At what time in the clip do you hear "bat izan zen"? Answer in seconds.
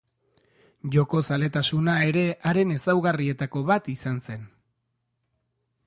3.71-4.49